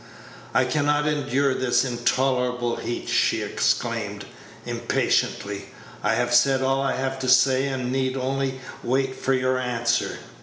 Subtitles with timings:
[0.55, 4.25] "I can not endure this intolerable heat," she exclaimed,
[4.65, 5.67] impatiently;
[6.01, 10.17] "I have said all I have to say, and need only wait for your answer."